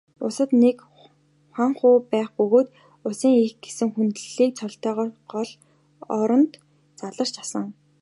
Улсад 0.25 0.49
нэг 0.63 0.77
хуанху 1.53 1.89
байх 2.11 2.29
бөгөөд 2.37 2.67
Улсын 3.07 3.33
эх 3.45 3.53
гэсэн 3.63 3.89
хүндэтгэлийн 3.93 4.53
цолтойгоор 4.59 5.09
гол 5.33 5.51
ордонд 6.21 6.51
заларч 6.99 7.35
асан. 7.43 7.65